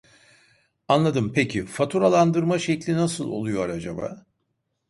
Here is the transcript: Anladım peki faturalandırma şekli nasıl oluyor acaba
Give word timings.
Anladım 0.87 1.31
peki 1.33 1.65
faturalandırma 1.65 2.59
şekli 2.59 2.93
nasıl 2.93 3.29
oluyor 3.29 3.69
acaba 3.69 4.25